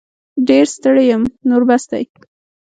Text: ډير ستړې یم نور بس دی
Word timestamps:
ډير 0.47 0.65
ستړې 0.75 1.03
یم 1.09 1.23
نور 1.49 1.61
بس 1.69 1.83
دی 1.91 2.03